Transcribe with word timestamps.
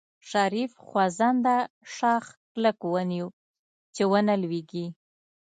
شريف 0.29 0.71
خوځنده 0.87 1.57
شاخ 1.95 2.25
کلک 2.51 2.79
ونيو 2.93 3.27
چې 3.95 4.03
ونه 4.11 4.33
لوېږي. 4.43 4.85